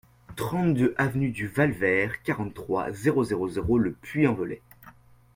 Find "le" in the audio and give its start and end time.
3.77-3.91